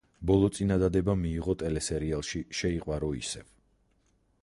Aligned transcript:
ბოლო 0.29 0.47
წინადადება 0.59 1.15
მიიღო 1.19 1.55
ტელესერიალში 1.63 2.43
„შეიყვარო 2.63 3.15
ისევ“. 3.23 3.49